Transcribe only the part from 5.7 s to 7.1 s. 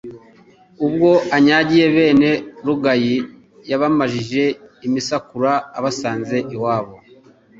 abasanze iwabo;